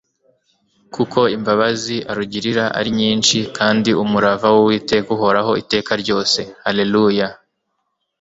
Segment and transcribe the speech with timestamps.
[0.93, 6.39] Kuko imbabazi arugirira ari nyinshi, Kandi umurava w'Uwiteka Uhoraho iteka ryose.
[6.63, 7.23] Haleluya.y»